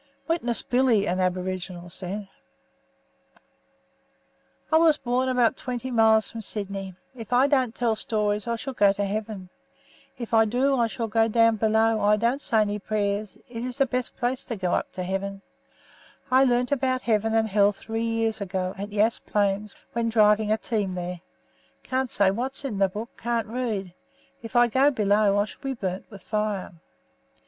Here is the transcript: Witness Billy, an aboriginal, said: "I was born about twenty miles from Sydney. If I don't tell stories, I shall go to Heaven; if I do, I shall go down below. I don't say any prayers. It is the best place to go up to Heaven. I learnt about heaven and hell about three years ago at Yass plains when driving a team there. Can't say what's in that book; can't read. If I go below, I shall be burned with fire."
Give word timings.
Witness 0.27 0.63
Billy, 0.63 1.05
an 1.07 1.19
aboriginal, 1.19 1.87
said: 1.91 2.27
"I 4.71 4.77
was 4.77 4.97
born 4.97 5.29
about 5.29 5.57
twenty 5.57 5.91
miles 5.91 6.27
from 6.27 6.41
Sydney. 6.41 6.95
If 7.15 7.31
I 7.31 7.45
don't 7.45 7.75
tell 7.75 7.95
stories, 7.95 8.47
I 8.47 8.55
shall 8.55 8.73
go 8.73 8.93
to 8.93 9.05
Heaven; 9.05 9.49
if 10.17 10.33
I 10.33 10.45
do, 10.45 10.75
I 10.75 10.87
shall 10.87 11.07
go 11.07 11.27
down 11.27 11.57
below. 11.57 11.99
I 12.01 12.17
don't 12.17 12.41
say 12.41 12.61
any 12.61 12.79
prayers. 12.79 13.37
It 13.47 13.63
is 13.63 13.77
the 13.77 13.85
best 13.85 14.17
place 14.17 14.43
to 14.45 14.55
go 14.55 14.73
up 14.73 14.91
to 14.93 15.03
Heaven. 15.03 15.43
I 16.31 16.45
learnt 16.45 16.71
about 16.71 17.03
heaven 17.03 17.35
and 17.35 17.47
hell 17.47 17.67
about 17.69 17.81
three 17.81 18.01
years 18.01 18.41
ago 18.41 18.73
at 18.79 18.91
Yass 18.91 19.19
plains 19.19 19.75
when 19.93 20.09
driving 20.09 20.51
a 20.51 20.57
team 20.57 20.95
there. 20.95 21.21
Can't 21.83 22.09
say 22.09 22.31
what's 22.31 22.65
in 22.65 22.79
that 22.79 22.93
book; 22.93 23.09
can't 23.17 23.45
read. 23.45 23.93
If 24.41 24.55
I 24.55 24.67
go 24.67 24.89
below, 24.89 25.37
I 25.37 25.45
shall 25.45 25.61
be 25.61 25.75
burned 25.75 26.05
with 26.09 26.23
fire." 26.23 26.73